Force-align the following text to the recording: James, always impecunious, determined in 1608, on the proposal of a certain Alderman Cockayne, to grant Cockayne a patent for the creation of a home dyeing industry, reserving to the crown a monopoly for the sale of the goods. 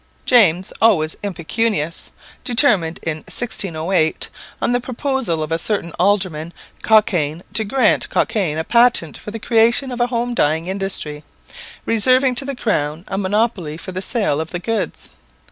James, 0.25 0.73
always 0.81 1.15
impecunious, 1.21 2.09
determined 2.43 2.99
in 3.03 3.17
1608, 3.17 4.29
on 4.59 4.71
the 4.71 4.81
proposal 4.81 5.43
of 5.43 5.51
a 5.51 5.59
certain 5.59 5.91
Alderman 5.99 6.53
Cockayne, 6.81 7.43
to 7.53 7.63
grant 7.63 8.09
Cockayne 8.09 8.57
a 8.57 8.63
patent 8.63 9.15
for 9.15 9.29
the 9.29 9.37
creation 9.37 9.91
of 9.91 9.99
a 10.01 10.07
home 10.07 10.33
dyeing 10.33 10.65
industry, 10.65 11.23
reserving 11.85 12.33
to 12.33 12.45
the 12.45 12.55
crown 12.55 13.05
a 13.09 13.17
monopoly 13.19 13.77
for 13.77 13.91
the 13.91 14.01
sale 14.01 14.41
of 14.41 14.49
the 14.49 14.57
goods. 14.57 15.11